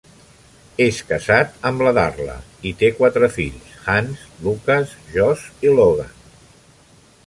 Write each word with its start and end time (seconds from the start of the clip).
És 0.85 1.01
casat 1.09 1.67
amb 1.71 1.83
la 1.87 1.91
Darla 1.99 2.39
i 2.71 2.73
té 2.81 2.91
quatre 3.03 3.31
fils: 3.37 3.71
Hans, 3.95 4.27
Lucas, 4.49 4.99
Josh 5.17 5.49
i 5.71 5.77
Logan. 5.81 6.15